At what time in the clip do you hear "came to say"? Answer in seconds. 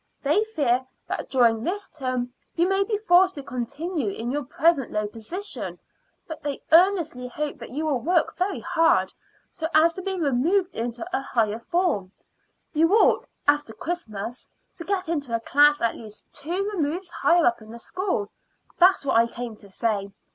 19.27-20.09